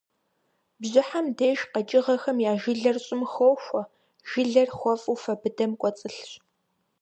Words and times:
Бжьыхьэм 0.81 1.27
деж 1.37 1.59
къэкӏыгъэхэм 1.71 2.37
я 2.51 2.53
жылэр 2.61 2.97
щӏым 3.05 3.21
хохуэ, 3.31 3.81
жылэр 4.29 4.69
хуэфӏу 4.77 5.17
фэ 5.23 5.33
быдэм 5.41 5.71
кӏуэцӏылъщ. 5.79 6.29